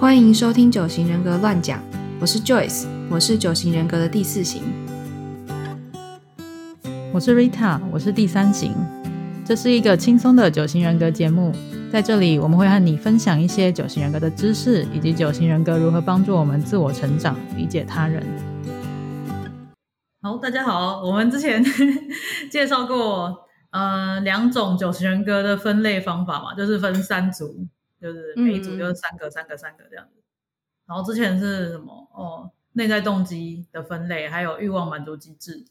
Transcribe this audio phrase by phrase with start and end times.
[0.00, 1.78] 欢迎收听九型人格乱讲，
[2.18, 4.62] 我是 Joyce，我是九型人格的第四型。
[7.12, 8.72] 我是 Rita，我是第三型。
[9.44, 11.52] 这是一个轻松的九型人格节目，
[11.92, 18.26] 在这里我们会和你分享一些九型人格的知识，以及九型人格如何帮助我们自我成长、理解他人。
[20.22, 21.62] 好，大家好，我们之前
[22.50, 23.36] 介绍过
[23.70, 27.66] 呃两种九型人格的分类方法嘛，就是分三组，
[28.00, 30.22] 就是每一组就是三个、三个、三个这样子。
[30.86, 31.92] 然后之前是什么？
[32.14, 35.66] 哦，内在动机的分类，还有欲望满足机制。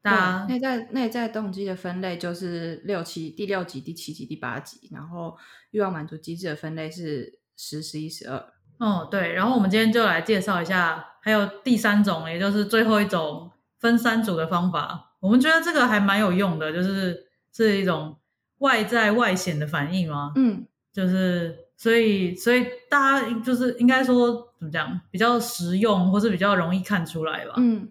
[0.00, 5.38] 大内在内在动机的分类就是六七第六集、第七集、第八集，然后
[5.70, 8.52] 欲望满足机制的分类是十、十一、十二。
[8.78, 15.14] 哦，对，然后我们今天就来介绍一下，还有第三种，也就是最后一种分三组的方法。
[15.20, 18.18] 我们觉得这个还蛮有用的，就是是一种
[18.58, 20.32] 外在外显的反应吗？
[20.34, 27.54] 嗯，就是所以所以大家就是应该说怎么讲，比较实用，或是比较容易看出来吧。
[27.56, 27.88] 嗯，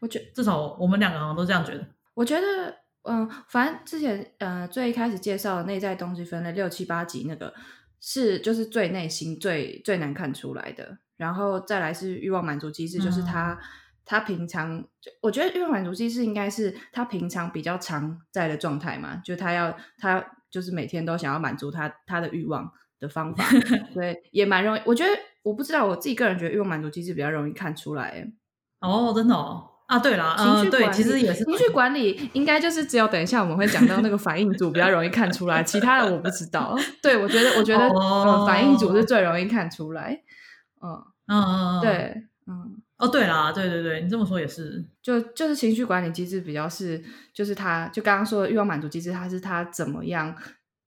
[0.00, 1.86] 我觉至少我们两个好像都这样觉得。
[2.14, 7.54] 我觉得，嗯，反正之前呃最一开始介绍的内在东西分类六七八集那个
[8.00, 13.58] 是就是最内心最最难看出来的，然后再来是欲望满足机制，就是他
[14.04, 14.84] 他平常
[15.22, 20.22] 我觉得欲望满足机制应该是他平常比较常在的状态嘛，就他要他
[20.52, 23.44] 就是每天都想要满足他他的欲望的方法，
[23.92, 24.80] 对，也蛮容易。
[24.84, 25.10] 我觉得
[25.42, 28.30] 我不知道我自己个人觉得欲望满足机制比较容易看出来。
[28.80, 29.70] 哦，真的哦。
[29.86, 36.74] 啊，对了，情绪对，其实也是情绪管理，应该就是只有等一下我们会讲到那个反应组比较容易看出来，其他的我不知道。
[37.02, 40.22] 对，我觉得，我觉得反应组是最容易看出来。
[40.80, 47.02] 嗯嗯嗯，对，嗯，哦，对啦，对对对，你这么说也是，就就是情绪管理机制比较是，
[47.34, 50.36] 就是他就刚刚说的欲望满足机制，他是他怎么样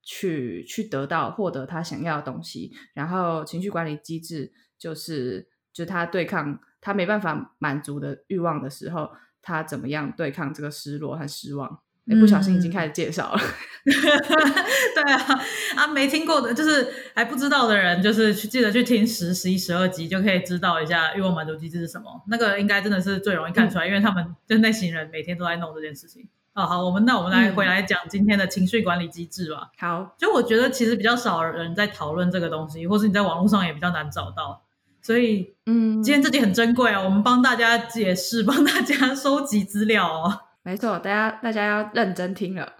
[0.02, 6.60] 去去得到获得他想要的东西，然后情绪管理机制就是就他对抗。
[6.82, 9.10] 他没办法满足的欲望的时候，
[9.42, 11.80] 他怎么样对抗这个失落和失望？
[12.10, 13.42] 哎，不小心已经开始介绍了。
[13.86, 15.42] 对啊，
[15.76, 22.24] 啊，没听过的，就是还不知道的人，就是去记得去听十、十一、十二集，就可以知道一下欲望满足机制是什么。
[22.28, 26.28] 那个应该真的是最容易看出来，因为他们就那行人每天都在弄这件事情。
[26.54, 29.70] 哦，好，我们那我们来回来讲今天的情绪管理机制吧。
[29.78, 34.64] 好，就我觉得其实比较少人在讨论这个东西，或是你在网络上也比较难找到。
[35.02, 40.40] 所以，嗯，今天这集很珍贵啊，我们帮大家解释，帮大家收集资料哦。
[40.66, 42.74] 没错，大家大家要认真听了。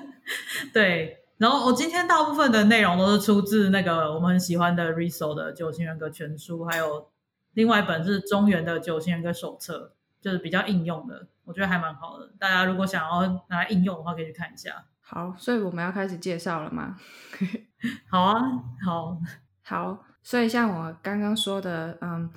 [0.72, 7.08] 对，然后我今天大部分的内容都是出自那个我们很喜欢的 Riso 的九型人格全书，还有
[7.54, 12.30] 另外一本是中原的九型人格手册，就是比较应用的，我觉得还蛮好的。
[12.38, 14.84] 大家如果想要拿来应用的话，可以去看一下。
[15.00, 16.96] 好，所以我们要开始介绍了吗？
[18.10, 18.40] 好啊，
[18.84, 19.16] 好，
[19.62, 20.04] 好。
[20.22, 22.30] 所以，像我刚刚说的，嗯，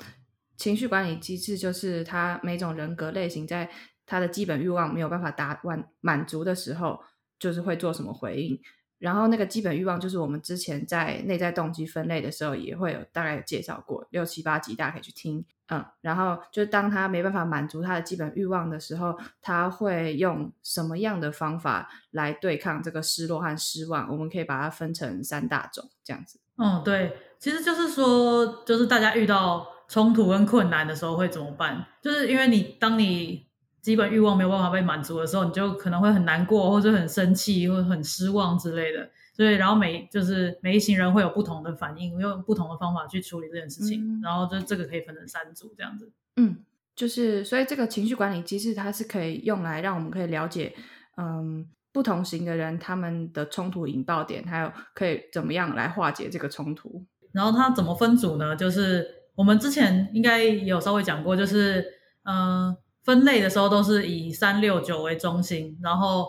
[0.58, 3.70] 情绪管理机制就是它每种人格类型在
[4.06, 7.00] 他的基本欲望没有办法达完满足的时候，
[7.40, 8.60] 就是会做什么回应。
[8.98, 15.46] 然后，那个基本欲望就是我们之前在内在动机分类的时候也会有大概有介绍过，六七八集大家可以去听。
[15.68, 24.10] 嗯，然后就当他没办法满足他的基本欲望的时候，他会用什么样的方法来对抗这个失落和失望？
[24.10, 26.40] 我们可以把它分成三大种，这样子。
[26.58, 27.18] 嗯，对。
[27.38, 31.86] 其实就是说，就是大家遇到冲突跟困难的时候会怎么办？
[32.02, 33.46] 就是因为你当你
[33.86, 39.08] 基本欲望没有办法被满足的时候，你就可能会很难过，或者很生气，或者很失望之类的。
[39.32, 44.20] 所以，然后每就是每一行人会有不同的反应，用不同的方法去处理这件事情。
[44.24, 46.12] 然后，就这个可以分成三组这样子。
[46.38, 46.58] 嗯，
[46.96, 50.74] 就是所以这个情绪管理机制它是可以用来让我们可以了解，
[51.18, 57.06] 嗯，不同型的人他们的冲突引爆点，还有可以怎么样来化解这个冲突。
[57.32, 58.56] 然后它怎么分组呢？
[58.56, 61.86] 就是我们之前应该有稍微讲过，就是
[62.24, 66.28] 嗯，分类的时候都是以三六九为中心，然后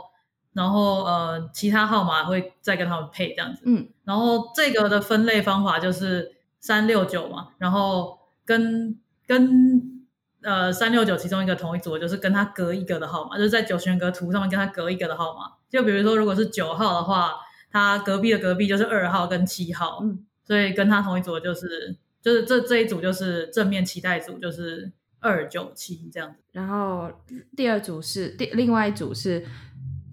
[0.53, 3.63] 然后呃，其他号码会再跟他们配这样子。
[3.65, 8.97] 嗯，然后这个的分类方法就是三六九嘛，然后跟
[9.27, 10.05] 跟
[10.43, 15.55] 呃三六九其中一个同一组，就是跟他隔一个的号码，就是在九型格图上面跟他隔一个的号码。
[15.69, 17.35] 就比如说，如果是九号的话，
[17.73, 20.01] 他隔壁的隔壁就是二号跟七号。
[20.03, 20.25] 嗯。
[20.47, 26.37] 所以跟他同一组的就是就是这这一组就是正面期待组，就是二九七这样子。
[26.53, 27.11] 然后
[27.57, 29.45] 第二组是第另外一组是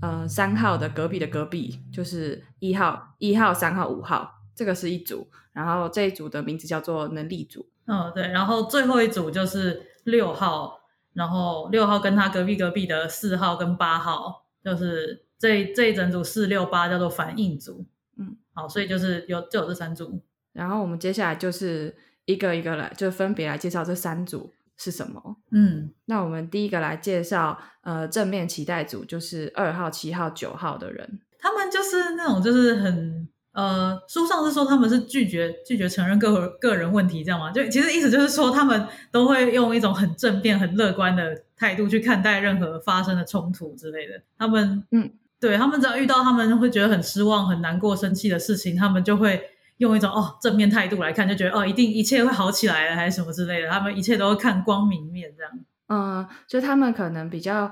[0.01, 5.27] 呃三号的隔壁的隔壁，就是一号一号三号五号，这个是一组。
[5.53, 7.67] 然后这一组的名字叫做能力组。
[7.85, 8.29] 嗯，对。
[8.29, 10.79] 然后最后一组就是六号，
[11.13, 17.85] 然后六号跟他隔壁隔壁的四号跟八号，就是这这一整组四六八叫做反应组。
[18.17, 20.19] 嗯，好，所以就是有就有这三组。
[20.53, 21.95] 然后我们接下来就是
[22.25, 25.37] 一个一个来，就分别来介绍这三组是什么。
[25.51, 31.19] 嗯，那我们第一个来介绍，呃，正面期待组就是二号、七号、九号的人。
[31.39, 37.51] 他们就是那种就是很呃，书上是说他们是拒绝拒绝承认个个人问题，这样吗？
[37.51, 44.21] 就其实意思就是说他们都会用一种很正面、很乐观的态度去看待任何发生的冲突之类的。
[44.37, 49.39] 他们嗯，对他们只要遇到他们会觉得很失望、很难过、生气的事情，他们就会
[49.77, 53.69] 用一种哦正面态度来看，就觉得哦一定一切会好起来了，还是什么之类的。
[53.69, 55.51] 他们一切都会看光明面这样。
[55.87, 57.71] 嗯，就他们可能比较，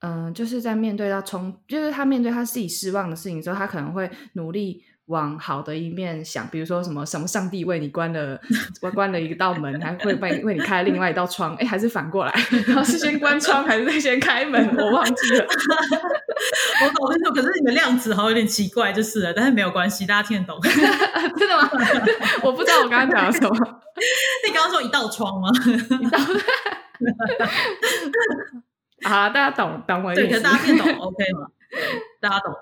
[0.00, 8.40] 嗯、就是在面对到冲，就是他面对他自己失望的事情之后，他可能会努力往好的一面想，比如说什么什么上帝为你关了
[8.80, 12.32] 关关了一道门，还会为为你开另外一道窗，哎，还是反过来，
[12.66, 15.44] 然后是先关窗还是先开门，我忘记了。
[16.84, 20.58] 我搞不清楚，可是你的量子好像有点奇怪，就是了，但是没有关系，大家听得懂。
[20.62, 21.70] 真的吗？
[22.42, 23.50] 我不知道我刚刚讲了什么。
[24.46, 25.48] 你刚刚说一道窗吗？
[29.04, 30.26] 好，大家懂懂我意思。
[30.26, 31.46] 可是大家听懂 OK 吗？
[31.70, 31.80] 对，
[32.20, 32.58] 大家懂的。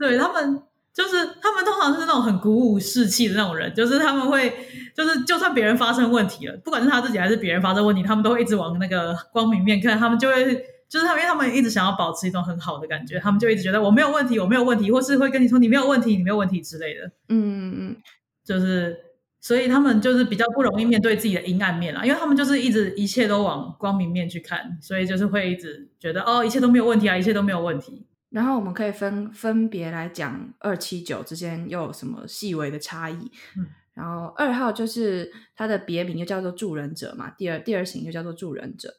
[0.00, 0.62] 对他们，
[0.92, 4.52] 就是他们通常是那种很鼓舞士气的那种人，就是他们会，
[4.96, 10.64] 就是就算别人发生问题了，不管是他自己还是别人发生问题，他们都会一直往那个光明面看，他们就会。
[10.90, 17.06] 就是他们，因为他们一直想要保持一种很好的感觉，他们就一直觉得我没有问题，我没有问题，或是会跟你说你没有问题，你没有问题之类的。
[17.28, 17.96] 嗯嗯嗯
[18.44, 18.96] 就是，
[19.40, 28.04] 所以他们就是比较不容易面对自己的阴暗面啦，因为他们就是一直一切都往光明面去看，所以就是会一直觉得哦，一切都没有问题啊，一切都没有问题。
[28.30, 33.30] 然后我们可以分分别来讲二七九之间又有什么细微的差异。
[33.56, 38.94] 嗯，然后二号就是它的别名又叫做助人者嘛，第二第二型又叫做助人者。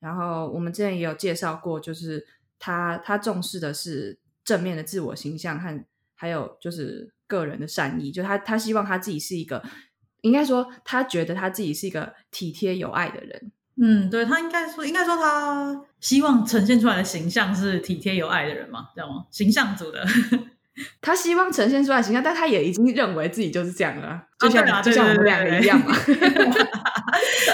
[0.00, 2.26] 然后我们之前也有介绍过，就是
[2.58, 5.84] 他他重视的是正面的自我形象和
[6.14, 9.62] 还有就是个人的善意，就他他希望他自己是一个，
[10.22, 13.52] 应该说他觉得他自己是一个体贴有爱的人。
[13.80, 19.24] 嗯，对他应该说，应该说他希望呈现出来的形象是体贴有爱的人嘛，知道吗？
[19.30, 20.04] 形象组的，
[21.00, 25.94] 他希望呈现出来的形象，但他也已经认为自己就是这样了，就像、就像我们两个一样嘛。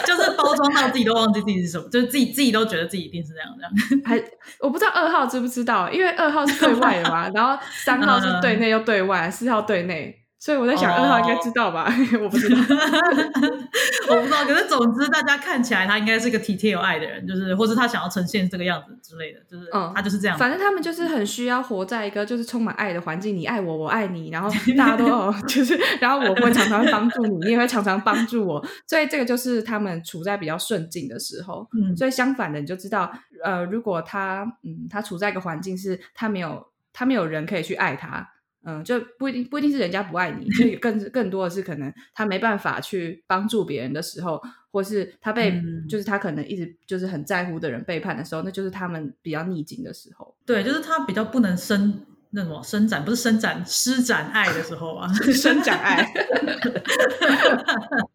[0.06, 4.02] 就是包装到自己都忘记自己是什么，就是自己自己都觉得自己一定是这样这样。
[4.04, 4.22] 还
[4.60, 11.92] 我不知道二号知不知道，因为二号是对外的嘛，然后三号是对内又对外，四号对内，所以我在想哦二号应该知道吧？
[12.22, 12.56] 我不知道。
[14.08, 20.38] 我不知道，可是总之大家看起来他应该是个体贴有爱的人，就是或是他想要呈现这个样子之类的，就是、嗯他就是这样。
[20.38, 31.68] 反正他们就是很需要活在一个就是充满爱的环境，你爱我，我爱你，然后大家都哦 就是，然后我会常常帮助你，你也会常常帮助我，所以这个就是他们处在比较顺境的时候。
[31.74, 33.12] 嗯，所以相反的，你就知道，
[33.44, 38.30] 呃，如果他嗯他处在一个环境是他没有他没有人可以去爱他，
[38.68, 44.38] 嗯，就不一定不一定是人家不爱你，就 更更多的是可能他没办法去帮助别人的时候，
[44.70, 50.36] 或是他被、嗯就是他可能一直就是很在乎的人背叛的时候，那就是他们比较逆境的时候。
[50.44, 56.02] 对，就是他比较不能伸那什么伸展，不是伸展，施展爱的时候啊， 伸展爱，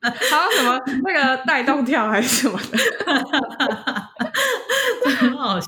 [0.01, 2.77] 还有什么那个带动跳还是什么的，
[5.17, 5.67] 很好笑。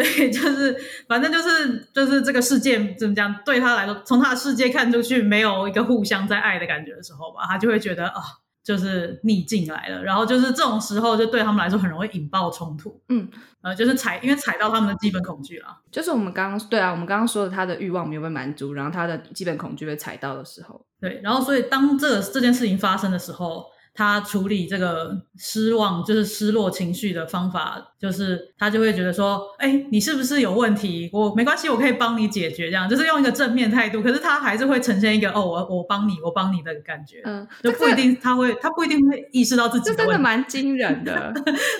[0.00, 0.76] 对， 就是
[1.08, 8.22] 反正就是就是这个世界怎么讲，对他来说，从他的世界看出去没有一个互相在爱的感觉的时候吧，他就会觉得啊、
[8.62, 13.28] 就是逆境来了，然后就是这种时候就对他们来说很容易引爆冲突，嗯，
[13.62, 15.66] 呃，就是踩因为踩到他们的基本恐惧了。
[15.90, 23.66] 就是我们刚刚对啊，我们刚刚说的他的欲望没有被满足，然后他的基本恐惧被踩到的时候，对，然后所以当这个这件事情发生的时候，
[23.98, 31.10] 他处理这个失望，就是失落情绪的方法，就是他就会觉得说，哎，你是不是有问题？
[31.12, 34.00] 我没关系，我可以帮你解决，这样就是用一个正面态度。
[34.00, 40.16] 可是他还是会呈现一个哦，我我帮你，我帮你的感觉，嗯，就不一定他会，他不一定会意识到自己这真的。
[40.16, 41.32] 蛮惊人的。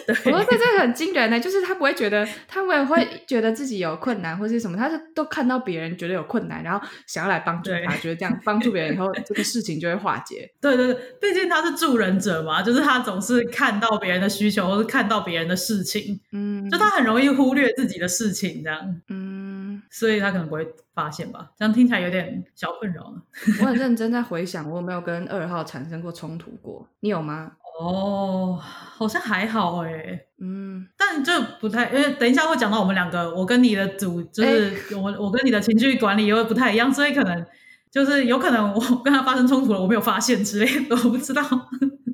[0.06, 10.50] 对 我说这真的很惊人呢，就是他不会觉得，他们会觉得自己有困难或是什么，他是都看到别人觉得有困难，然后想要来帮助对他，觉得这样帮助别人以后，这个事情就会化解。
[10.60, 19.00] 对对对，毕竟他是助人者嘛，就是他总是看到别人的需求，或是看到别人的事情，嗯，就他很容易忽略自己的事情，这样。
[19.08, 23.20] 嗯，所以他可能不会发现吧，这样听起来有点小困扰呢。
[23.60, 26.88] 我很认真在回想，我有没有跟二号产生过冲突过？
[27.00, 27.50] 你有吗？
[27.80, 37.46] 哦，好像还好哎，嗯，但这不太，因为等一下会讲到我们两个，我跟你的组就是我、我跟你的情绪管理又不太一样，所以可能
[37.90, 41.42] 就是有可能我跟他发生冲突了，我没有发现之类的，我不知道。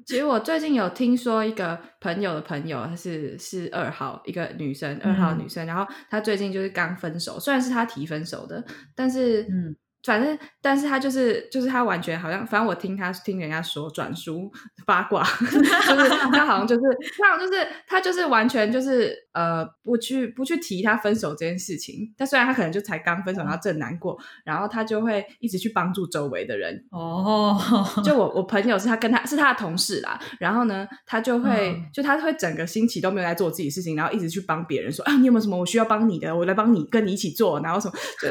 [0.07, 8.63] 其实我最近有听说一个朋友的朋友，她是是二号，一个女生，二号嗯女生，然后她最近就是刚分手，虽然是她提分手的，
[8.95, 9.75] 但是嗯
[10.05, 14.51] 反正，但是他就是就是他完全好像，反正我听他听人家说转书
[14.87, 16.83] 八卦， 就是他好像就是
[17.19, 22.13] 他好像就是他就是完全就是呃不去不去提他分手这件事情。
[22.17, 26.85] 但虽然他可能就才刚分手，然后正难过，然后他就会一直去帮助周围的人。
[26.91, 27.59] 哦，
[28.05, 38.29] 就我我朋友是他跟他是他的同事啦，然后呢，他就会、嗯就他会整个星期都没有在做自己的事情，然后一直去帮别人说啊，你有没有什么我需要帮你的，我来帮你跟你一起做，然后什么就。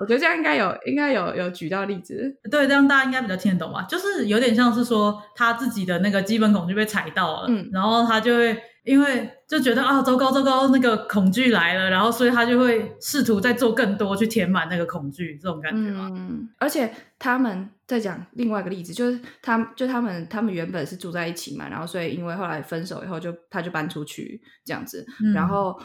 [0.00, 2.34] 我觉得这样应该有，应该有有举到例子。
[2.50, 3.82] 对，这样大家应该比较听得懂吧？
[3.82, 16.10] 就是有点像是说他自己的那个基本恐惧被踩到了，嗯然后他就会因为就觉得啊，糟糕糟糕，那个恐惧来了，然后所以他就会试图再做更多去填满那个恐惧，这种感觉嘛。
[16.14, 25.78] 嗯，而且他们在讲另外一个例子，就是他就他们他们原本是住在一起嘛，然后所以因为后来分手以后就他就搬出去这样子，嗯然后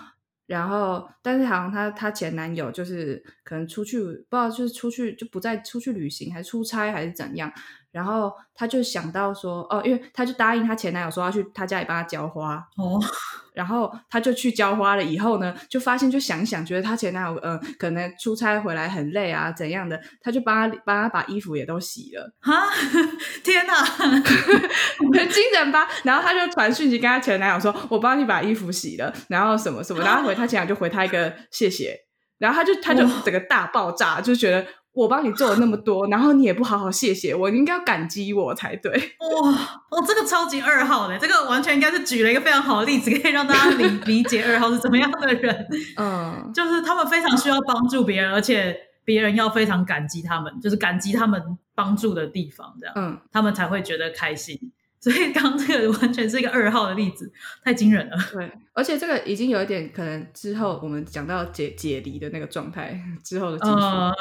[0.48, 7.52] 然后但是好像她她前男友就是可能出去不知道就是出去就不再出去旅行还是出差还是怎样，
[7.96, 13.00] 然后他就想到说哦，因为他就答应他前男友说要去他家里帮他浇花，哦，
[13.56, 22.68] 然后他就去浇花了，以后呢，就发现就想一想，觉得他前男友呃可能出差回来很累啊怎样的，他就帮他帮他把衣服也都洗了，哈，
[23.46, 23.74] 天哪！
[25.18, 25.88] 很惊人吧？
[26.04, 31.98] 然后他就传讯息跟他前男友说：“我帮你把衣服洗了，然后什么什么。”然后回他前男友就回他一个谢谢，
[32.40, 38.92] 然后他就他就整个大爆炸，就觉得我帮你做了那么多，然后你也不好好谢谢我，你应该要感激我才对。
[38.94, 39.52] 哇，
[39.92, 45.68] 哦，这个超级二号的，这个完全应该是举了一个非常好的例子，可以让大家理 理解二号是怎么样的人。
[45.98, 51.42] 嗯，就是他们非常需要帮助别人，而且别人要非常感激他们，就是感激他们
[51.76, 54.65] 帮助的地方，这样嗯，他们才会觉得开心。
[55.06, 57.32] 所以刚刚这个完全是一个二号的例子，
[57.64, 58.18] 太惊人了。
[58.34, 63.76] 对，而且这个已经有一点可能之后我们讲到解解离的那个状态之后的技术。
[63.78, 64.12] 呃，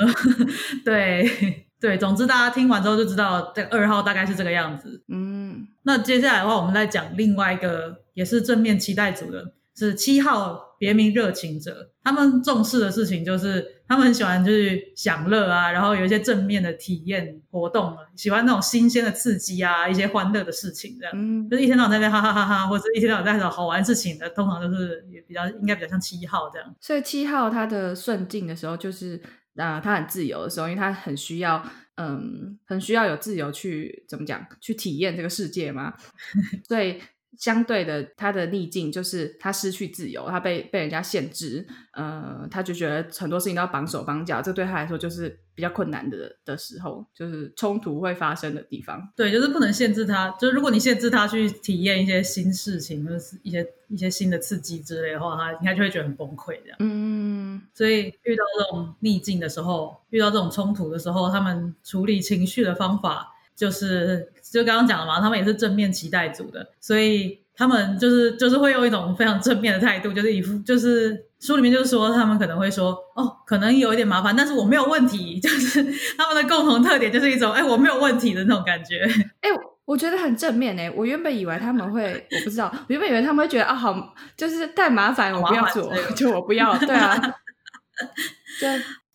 [0.85, 5.03] 对对，总之大家听完之后就知道，这个二号大概是这个样子。
[5.09, 11.93] 嗯那接下来的话，我们再讲另外一个也是正面期待组的，是七号，别名热情者。
[12.03, 21.13] 他们重视的事情就是他们很喜欢就是享乐啊，然后有一些正面的体验活动啊，喜欢那种新鲜的刺激啊，一些欢乐的事情这样。
[21.15, 26.75] 嗯就是一天到晚在那边哈哈哈哈，或者一天到晚在找好玩事情的，通常都是也比较应该比较像七号这样。
[26.81, 29.21] 所以七号他的顺境的时候，就是
[29.57, 31.65] 呃，他很自由的时候，因为他很需要，
[31.97, 35.95] 嗯，很需要有自由去怎么讲，去体验这个世界嘛。
[36.67, 37.01] 所以
[37.39, 49.09] 相对的，他的逆境就是他失去自由，他被被人家限制，呃，他就觉得很多事情都要绑手绑脚，这对他来说就是比较困难的的时候，就是冲突会发生的地方。
[49.17, 56.77] 对，就是不能限制他，就是如果你限制他去体验一些新事情，就是一些一些新的刺激之类的话，他应该就会觉得很崩溃这样。
[56.81, 75.83] 嗯所以遇到这种逆境的时候，遇到这种冲突的时候，他们处理情绪的方法就是，就刚刚讲了嘛，他们也是正面期待组的，所以他们就是就是会用一种非常正面的态度，就是一副就是书里面就是说，他们可能会说，哦，可能有一点麻烦，但是我没有问题， 就是
[76.17, 79.05] 他们的共同特点就是一种，哎，我没有问题的那种感觉。
[79.41, 79.51] 哎、
[79.85, 87.15] 我觉得很正面哎、我原本以为他们会，我不知道，我原本以为他们会觉得啊，好，就是太麻烦，我不要做就我不要，对啊，
[88.61, 88.67] 就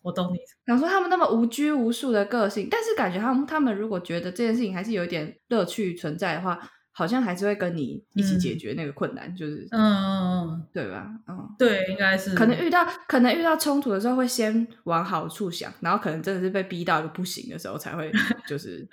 [0.02, 6.58] 我懂你，想说他们那么无拘无束的个性，但是感觉他们他们如果觉得这件事情还是有一点乐趣存在的话，
[6.92, 11.08] 好像还是会跟你一起解决那个困难，就是嗯嗯嗯，对吧？
[11.28, 11.48] 嗯。
[11.58, 18.10] 对，应该是可能遇到可能遇到冲突的时候，会先往好处想，然后可能真的是被逼到一个不行的时候，才会
[18.48, 18.86] 就是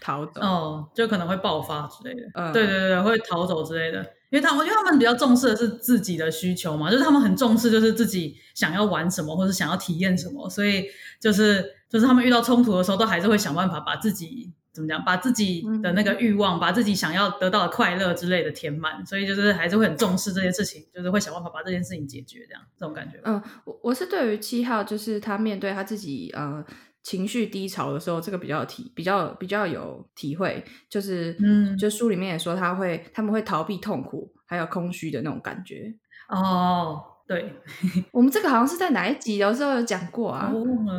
[0.00, 0.40] 逃走。
[0.40, 2.22] 哦，就可能会爆发之类的。
[2.34, 4.04] 嗯对对对，会逃走之类的。
[4.30, 10.86] 因为他们，我觉得他们比较重视的是自己的需求嘛，就是他们很重视就是自己想要玩什么或者想要体验什么，所以
[11.20, 23.20] 就是就是他们遇到冲突的时候，都还是会想办法把自己怎么讲，把自己的那个欲望，把自己想要得到的快乐之类的填满，所以就是还是会很重视这件事情，就是会想办法把这件事情解决，这样这种感觉。
[23.24, 26.64] 嗯，我我是对于七号，就是他面对他自己呃
[27.02, 35.94] 情绪低潮的时候，这个比较有体比较比较有体会，就是嗯就书里面也说他会他们会逃避痛苦还有空虚的那种感觉。
[36.28, 37.54] 哦，对，
[38.10, 40.52] 我们这个好像是在哪一集的时候有讲过啊？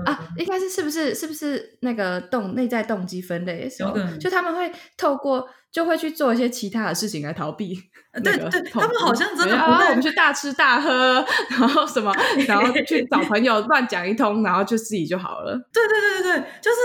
[0.05, 7.77] 啊，应该是是不是是不是那个动内在动机分类的时候就他们会透过就会去做一些其他的事情来逃避
[8.13, 12.13] 那对对他们好像真的对不太啊我们去大吃大喝，然后什么，
[12.47, 15.53] 然后去找朋友乱讲一通，然后就自己就好了。
[15.73, 16.77] 对对对对对，就是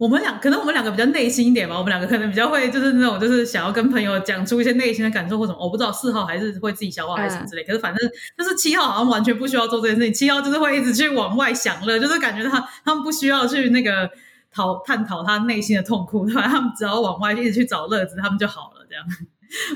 [0.00, 14.10] 我们两可能我们两个比较内心一点吧，我们两个可能比较会就是那种就是想要跟朋友讲出一些内心的感受或什么，我不知道四号还是会自己消化还是什么之类，可是反正就是七号好像完全不需要做这件事情，七号就是会一直去往外享乐，就是感觉他他们不需要去那个
[14.50, 16.48] 讨探讨他内心的痛苦，对吧？
[16.48, 19.04] 他们只要往外一直去找乐子，他们就好了，这样。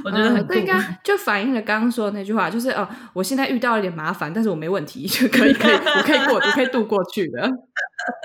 [0.04, 7.50] 我觉得很这应该就反映了刚刚说的那句话，就是哦，我现在遇到了点麻烦，但是我没问题，就可以可以，我可以过，我可以度过去的。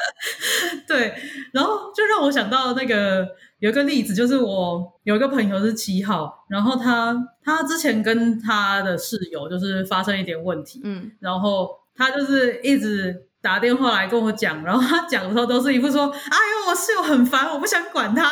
[0.87, 1.13] 对，
[1.51, 3.27] 然后就让我想到那个
[3.59, 13.28] 有一个例子，就是我有一个朋友是七号，然后他他之前跟他的室友就是发生一点问题，嗯，然后他就是一直。
[13.41, 18.29] 打电话来跟我讲，然后他讲的时候都是一副说：“哎呦，我室友很烦，我不想管他了，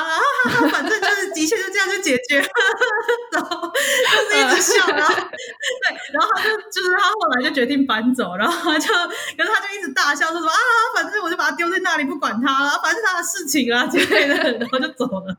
[0.50, 2.48] 哈 哈反正就是的确就这样就解决了。
[3.32, 10.58] ”然后就是一直笑，然后对，然后他就就是他后来就决定搬走，然后他就可是他就一直大笑，说什么啊，
[10.96, 15.36] 反正我就把他丢在那里不管他了，反正他的事情啊之类的，然后就走了，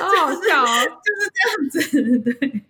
[0.00, 0.66] 好好笑哦，
[1.04, 2.64] 就是这样子，对。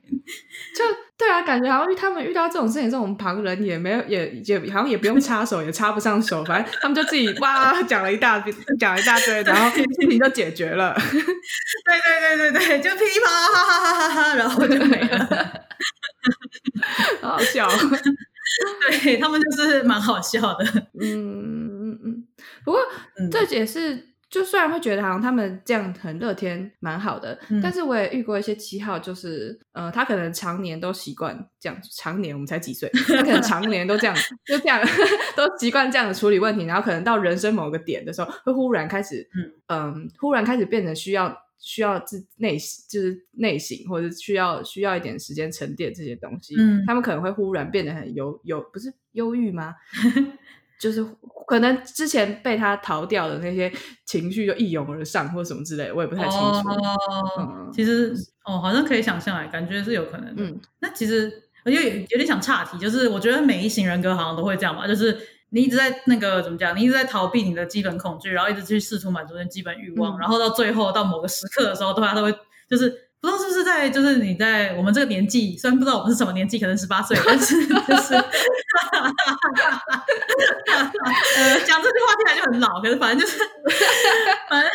[0.77, 0.85] 就
[1.21, 8.43] 对啊，感觉好像他们遇到这种事情，这种旁人也没有，也也好像也不用插手，也插不上手，反正他们就自己哇讲了一大
[8.79, 10.95] 讲一大堆，然后事情就解决了。
[10.97, 15.67] 对对对对对，就噼里啪啦哈哈哈哈哈，然后就没了，
[17.21, 17.69] 好笑。
[19.03, 20.65] 对他们就是蛮好笑的。
[20.99, 22.25] 嗯嗯嗯，
[22.65, 22.81] 不过
[23.31, 24.10] 这也是。
[24.31, 34.81] 就虽然会觉得好像他们这样很乐天，蛮好的，但是我也遇过一些七号，就是呃，他可能常年都习惯这样，常年我们才几岁， 他可能常年都这样，就这样
[35.37, 39.29] 都习惯这样的处理问题，然后可能到人生某个点的时候，会忽然开始，
[39.67, 42.57] 嗯，忽然开始变成需要需要自内
[42.89, 49.75] 就是内省，或者需要需要一点时间沉淀这些东西，嗯，他们可能会忽然变得很忧忧，不是忧郁吗？
[50.81, 51.05] 就是
[51.47, 53.71] 可能之前被他逃掉的那些
[54.07, 56.69] 情绪就一涌而上，或者什么之类，我也不太清楚。
[56.69, 60.35] 哦，其实哦，好像可以想象哎，感觉是有可能。
[60.37, 61.31] 嗯，那其实
[61.65, 65.19] 我有有点想岔题，就是我觉得每一型人格好像都会这样吧，就是
[65.51, 72.35] 你一直在那个怎么讲，你一直在逃避你的基本恐惧，然后一直去试图满足的基本欲望，然后到最后到某个时刻的时候，大家都会
[72.69, 73.10] 就是。
[73.21, 78.13] 不知道是不是在，就是你在我们这个年纪，虽然不知道我们是什么年纪，可能十八岁，但是就是，
[81.67, 83.39] 讲这句话听起来就很老，可是反正就是，
[84.49, 84.71] 反正，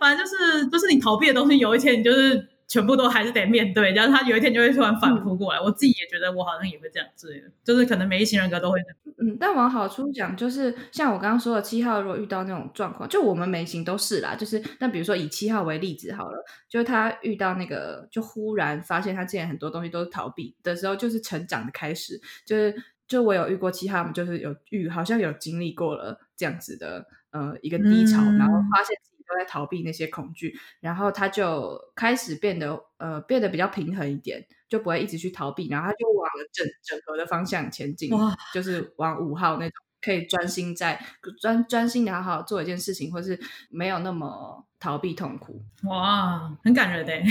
[0.00, 2.48] 反正就是，就是你逃避的东西，有一天你就是。
[2.70, 5.60] 全部都还是得面对，然后他有一天就会突然反扑过来。
[5.60, 8.78] 我自己也觉得我好像也会这样子，就是可能每一型人格都会。
[9.18, 14.36] 嗯，但往好处讲，就是像我刚刚说的，七号如果遇到那种状况，就我们每型都是啦。
[14.36, 22.20] 就是，但比如说以七号为例子好了，就是他遇到那个，就忽然发现他之前很多东西都是逃避的时候，就是成长的开始。
[22.46, 22.72] 就是，
[23.08, 28.96] 就我有遇过七号，就是有遇，好像有经历过了这样子的呃一个低潮，然后发现。
[29.30, 38.10] 都在逃避那些恐惧，然后他就开始变得呃变得比较平衡一点，就不会一直去逃避，然后他就往整整合的方向前进，
[38.52, 41.00] 就是往五号那种可以专心在
[41.40, 43.38] 专专心的好好做一件事情，或是
[43.70, 45.62] 没有那么逃避痛苦。
[45.84, 47.12] 哇，很感人的。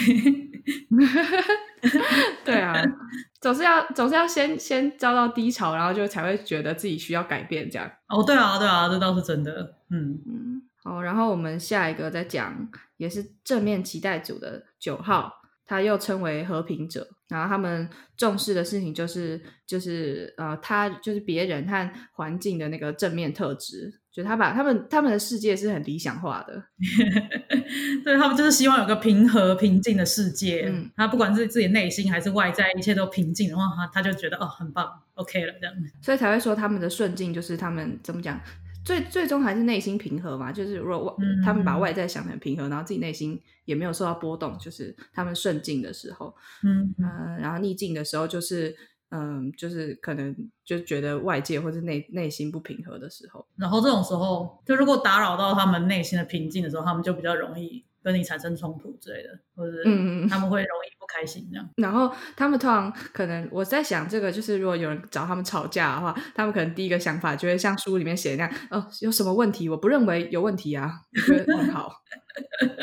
[2.44, 2.74] 对啊，
[3.42, 7.90] 总是要总是要先先遭到低潮，然后就才会觉得自己需要改变这样。
[8.08, 9.76] 哦，对啊，对啊，这倒是真的。
[9.90, 10.62] 嗯嗯。
[10.84, 15.34] 好，然后我们下一个再讲，也是正面期待组的九号，
[15.66, 17.08] 他又称为和平者。
[17.28, 17.88] 然后他们
[18.18, 26.64] 重视的事情就是就是呃，他就是别人和环境的那个正面特质，就他把他们他们的世界是很理想化的，
[28.04, 30.72] 对他们就是希望有个平和平静的世界。
[30.74, 35.76] 嗯，他不管是自己内心还是外在，一切都平静的话，他他就觉得哦很棒，OK 了这样。
[36.02, 38.42] 所以才会说他们的顺境就是他们怎么讲？
[38.84, 48.76] 最最终还是内心平和嘛，就是如果外他们把外在想成平和，然后自己内心也没有受到波动，就是他们顺境的时候，嗯嗯，然后逆境的时候，就是
[49.10, 57.86] 嗯，就是可能就觉得外界或者内内心不平和的时候，然后这种时候，就如果打扰到他们内心的平静的时候，他们就比较容易。
[58.04, 61.70] 跟你产生冲突之类的，或者嗯他们会容易不开心这样。
[61.78, 69.68] 然后他们通常可能我在想，这个就是如果有人找他们吵架的话，他们可能第一个想法就会像书里面写的那样，哦，有什么问题？
[69.70, 71.92] 我不认为有问题啊，我觉得很好。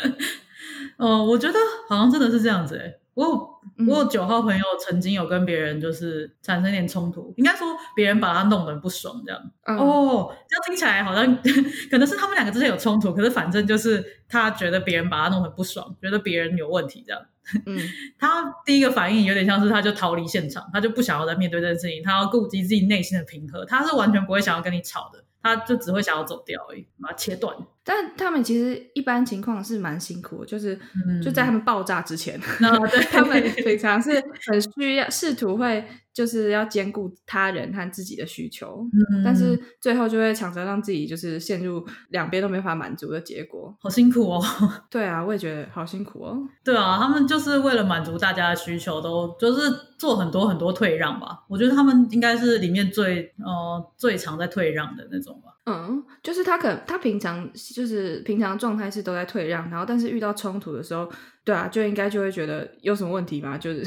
[0.98, 2.94] 哦，我觉得好像真的是这样子哎。
[3.16, 9.40] 我我有九号朋友曾经有跟别人就是产生一点冲突，应该说别人把他弄得不爽这样。
[9.64, 11.24] 哦，这样听起来好像
[11.90, 17.22] 可能是他们两个之间有冲突，可是反正就是他觉得别人把他弄得不爽，觉得别人有问题这样。
[17.64, 17.81] 嗯，
[18.20, 25.24] 他第一个反应有点像是他就逃离现场，他就不想要再面对这件事情，他要顾及自己内心的平和，他是完全不会想要跟你吵的。
[25.42, 27.57] 他就只会想要走掉而已，把它切断。
[27.88, 30.75] 但他们其实一般情况是蛮辛苦的，就是、
[31.07, 34.11] 嗯就在他们爆炸之前，那对 他们平常是
[34.44, 43.72] 很需要试图会就是要兼顾他人和自己的需求，嗯但是最后就会常常让自己就是陷入两边都没法满足的结果。
[43.81, 44.42] 好辛苦哦。
[44.90, 46.37] 对啊，我也觉得好辛苦哦。
[46.64, 49.61] 对啊，他们就是为了满足大家的需求，都就是
[49.96, 51.44] 做很多很多退让吧。
[51.49, 55.53] 我觉得他们应该是里面最呃最常在退让的那种吧。
[55.68, 61.11] 嗯，就是他可能他平常就是平常状态是都在退让，然后但是遇到冲突的时候，
[61.44, 63.59] 对啊，就应该就会觉得有什么问题吗？
[63.59, 63.83] 就是，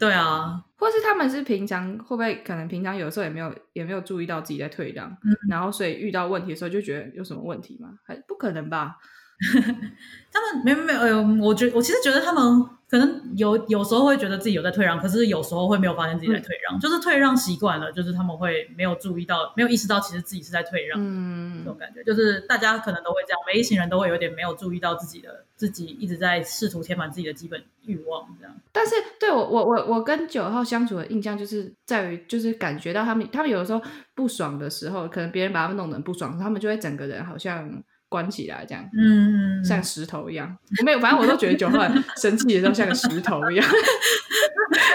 [0.00, 7.90] 对啊， 或是他们是平常会不会可能平常有时候也没有也没有注意到自己在退让，嗯然后所以遇到问题的时候就觉得有什么问题吗？
[8.06, 8.96] 还不可能吧？
[10.32, 20.98] 他们没有没有，呃，我觉我其实觉得他们可能有有时候会觉得自己有在退让，可是有时候会没有发现自己在退让，就是退让习惯了，就是他们会没有注意到，没有意识到其实自己是在退让。
[21.00, 28.54] 嗯这种感觉，就是大家可能都会这样，每一行人都会有点没有注意到自己的自己一直在试图填满自己的基本欲望，这样。
[28.72, 33.80] 但是对我我我我跟九号相处的印象就是在于，就是感觉到他们他们有的时候
[34.14, 38.84] 不爽的时候，可能别人把他们弄得很不爽，他们就会整个人好像关起来这样。
[38.96, 43.66] 嗯，像石头一样，我没有，反正我都觉得九号很 生气的时候像个石头一样，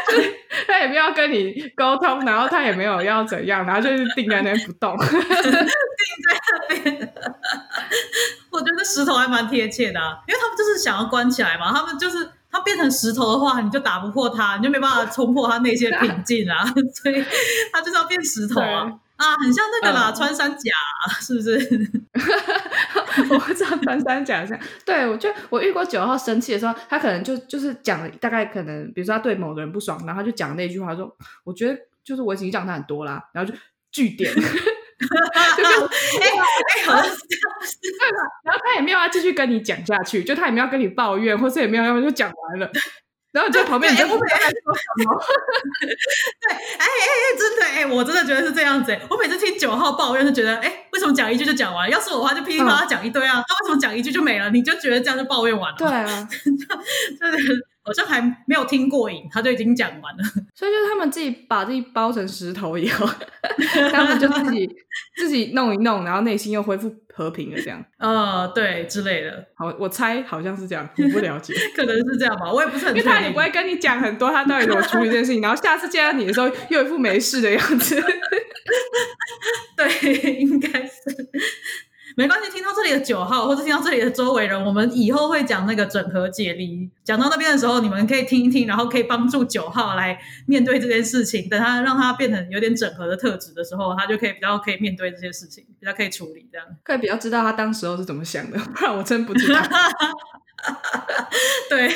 [0.08, 0.34] 就是
[0.68, 4.98] 他也没有要跟你沟通，然后他也没有要怎样，然后就是定在那边不动。
[5.02, 5.22] 定
[6.28, 7.14] 在那边
[8.52, 16.66] 我觉得石头还蛮贴切的、啊，因为他们就是想要关起来嘛，他们就是他变成石头的话，你就打不破他，你就没办法冲破他内心的平静啊，
[17.02, 17.24] 所以
[17.72, 21.58] 他就是要变石头啊啊，很像那个啦，嗯穿山甲、啊，是不是？
[23.30, 33.58] 我不知道穿山甲像，对我就我遇过九号生气的时候，他可能就就是讲了大概可能，比如说他对某个人不爽，然后他就讲那句话说，我觉得就是我已经讲他很多啦，然后就
[33.92, 37.18] 据点， 就跟哎哎，好像是，
[37.82, 38.18] 对吧？
[38.46, 42.72] 然后他也没有要继续跟你讲下去，就他也没有要跟你抱怨，或是也没有要就讲完了。
[43.32, 45.16] 然后就在旁边你就不知道在说什么，
[46.42, 49.02] 对哎哎哎，真的哎，我真的觉得是这样子哎。
[49.10, 51.90] 我每次听九号抱怨，就觉得哎，为什么讲一句就讲完？
[51.90, 53.44] 要是我的话，就噼里啪啦讲一堆啊。
[53.48, 54.50] 他为什么讲一句就没了？
[54.52, 55.78] 你就觉得这样就抱怨完了？
[55.78, 60.24] 对，啊， 就是好像还没有听过瘾，他就已经讲完了。
[60.56, 63.08] 所以就是他们自己把自己包成石头以后，
[63.92, 64.70] 他们就自己
[65.18, 67.84] 自己弄一弄，然后内心又恢复和平了，这样。
[67.98, 71.54] 呃，对之类的，好，我猜好像是这样，我不了解。
[71.76, 73.38] 可能是这样吧，我也不是很因为他也不。
[73.40, 78.00] 会跟你讲很多他到底怎么处理这件事情，然后下次见到你的时候又一副没事的样子。
[79.76, 80.92] 对，应该是。
[82.22, 86.88] 没关系，听到这里的九号，或者听到这里的周围人，我们以后会讲那个整合解离。
[87.04, 91.50] 讲到那边的时候，你们可以听一听，然后可以帮助九号来面对这件事情。
[91.50, 96.68] 等他让他变成有点整合的特质的时候，他就可以比较可以面对这些事情，比较可以处理这样。
[96.84, 99.60] 可以比较知道他当时候是怎么想的， 不然我真不知道。
[101.72, 101.90] 对，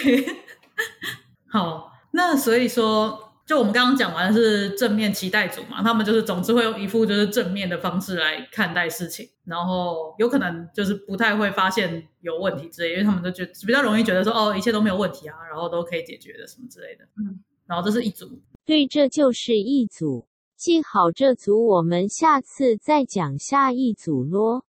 [1.47, 17.03] 好，那所以说，就我们刚刚讲完的是正面期待组嘛，他们就是总是会用一副就是正面的方式来看待事情，然后有可能就是不太会发现有问题之类，因为他们都觉得比较容易觉得说哦，一切都没有问题啊，然后都可以解决的什么之类的。
[17.17, 20.25] 嗯，然后这是一组，对，这就是一组。
[20.58, 24.63] 记好这组，我们下次再讲下一组咯。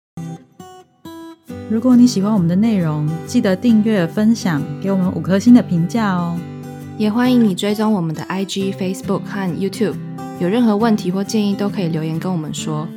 [1.70, 6.38] 如果你喜欢我们的内容，记得订阅、分享，给我们五颗星的评价哦。
[6.98, 9.96] 也欢迎你追踪我们的 IG、Facebook 和 YouTube，
[10.40, 12.88] 有任何问题或建议都可以留言跟我们说。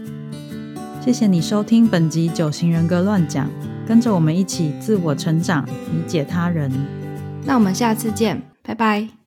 [1.01, 3.47] 谢谢你收听本集《九型人格乱讲》，
[3.87, 6.71] 跟着我们一起自我成长，理解他人。
[7.45, 9.18] 那我们下次见，拜拜。